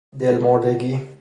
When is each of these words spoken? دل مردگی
دل 0.19 0.37
مردگی 0.37 0.99